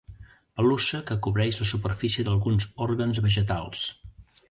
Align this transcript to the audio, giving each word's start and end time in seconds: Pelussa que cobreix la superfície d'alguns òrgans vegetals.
Pelussa 0.59 1.01
que 1.09 1.17
cobreix 1.27 1.61
la 1.61 1.69
superfície 1.73 2.27
d'alguns 2.31 2.69
òrgans 2.89 3.25
vegetals. 3.31 3.89